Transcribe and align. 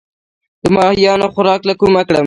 د 0.63 0.65
ماهیانو 0.75 1.27
خوراک 1.33 1.61
له 1.69 1.73
کومه 1.81 2.01
کړم؟ 2.07 2.19